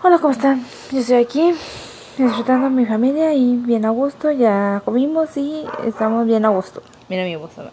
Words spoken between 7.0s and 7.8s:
Mira mi voz ahora.